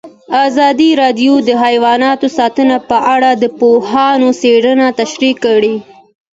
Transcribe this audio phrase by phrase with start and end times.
[0.45, 2.01] ازادي راډیو د حیوان
[2.37, 5.75] ساتنه په اړه د پوهانو څېړنې تشریح کړې.